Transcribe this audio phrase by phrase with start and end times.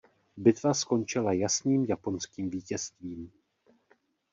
[0.37, 3.31] Bitva skončila jasným japonským vítězstvím.